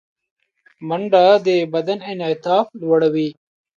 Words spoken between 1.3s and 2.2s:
د بدن